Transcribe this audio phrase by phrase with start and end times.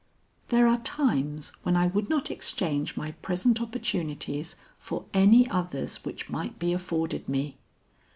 [0.49, 6.27] "There are times when I would not exchange my present opportunities for any others which
[6.27, 7.59] might be afforded me.